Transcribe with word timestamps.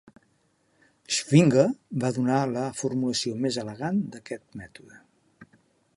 Schwinger 1.17 1.65
va 2.05 2.11
donar 2.17 2.39
la 2.55 2.65
formulació 2.81 3.37
més 3.45 3.61
elegant 3.65 4.03
d'aquest 4.17 4.61
mètode. 4.63 5.03